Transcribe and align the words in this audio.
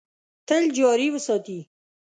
تل 0.47 0.63
جاري 0.77 1.07
وساتي. 1.15 1.59